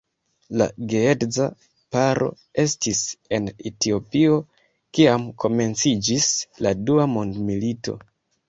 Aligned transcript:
La 0.59 0.67
geedza 0.93 1.45
paro 1.97 2.29
estis 2.63 3.03
en 3.39 3.51
Etiopio, 3.71 4.41
kiam 4.99 5.29
komenciĝis 5.45 6.31
la 6.67 6.77
dua 6.89 7.07
mondmilito. 7.17 7.97